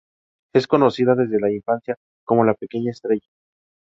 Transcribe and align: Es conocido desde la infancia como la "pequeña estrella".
Es 0.55 0.65
conocido 0.65 1.13
desde 1.15 1.39
la 1.39 1.51
infancia 1.51 1.95
como 2.25 2.43
la 2.43 2.55
"pequeña 2.55 2.89
estrella". 2.89 3.27